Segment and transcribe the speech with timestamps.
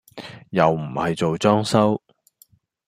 [0.49, 2.01] 又唔係做裝修